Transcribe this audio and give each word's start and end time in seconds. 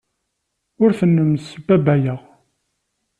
Ur 0.83 0.91
ten-ssembabbayeɣ. 0.99 2.19